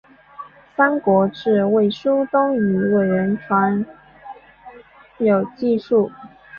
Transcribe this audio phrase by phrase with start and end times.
[0.75, 3.85] 三国志魏书东夷倭人传
[5.19, 6.11] 有记述。